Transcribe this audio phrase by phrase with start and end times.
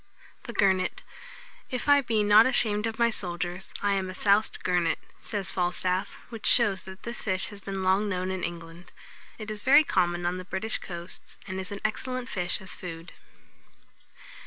[0.01, 1.03] [Illustration: THE GURNET.] THE
[1.77, 1.81] GURNET.
[1.81, 6.25] "If I be not ashamed of my soldiers, I am a souced gurnet," says Falstaff;
[6.29, 8.91] which shows that this fish has been long known in England.
[9.37, 13.13] It is very common on the British coasts, and is an excellent fish as food.